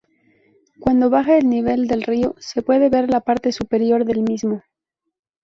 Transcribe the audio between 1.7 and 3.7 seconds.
del río se puede ver la parte